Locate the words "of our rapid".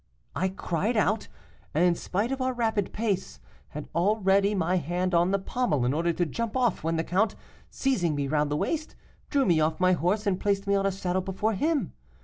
2.31-2.91